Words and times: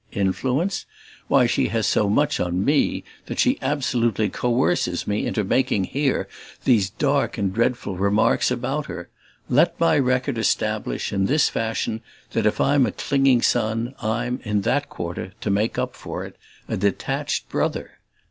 Influence? 0.13 0.87
why 1.27 1.45
she 1.45 1.67
has 1.67 1.85
so 1.85 2.09
much 2.09 2.39
on 2.39 2.65
ME 2.65 3.03
that 3.27 3.37
she 3.37 3.59
absolutely 3.61 4.29
coerces 4.29 5.05
me 5.05 5.27
into 5.27 5.43
making 5.43 5.83
here 5.83 6.27
these 6.63 6.89
dark 6.89 7.37
and 7.37 7.53
dreadful 7.53 7.95
remarks 7.97 8.49
about 8.49 8.87
her! 8.87 9.09
Let 9.47 9.79
my 9.79 9.95
record 9.99 10.39
establish, 10.39 11.13
in 11.13 11.27
this 11.27 11.49
fashion, 11.49 12.01
that 12.31 12.47
if 12.47 12.59
I'm 12.59 12.87
a 12.87 12.91
clinging 12.91 13.43
son 13.43 13.93
I'm, 14.01 14.39
in 14.43 14.61
that 14.61 14.89
quarter, 14.89 15.33
to 15.39 15.51
make 15.51 15.77
up 15.77 15.95
for 15.95 16.25
it, 16.25 16.35
a 16.67 16.77
detached 16.77 17.47
brother. 17.47 17.99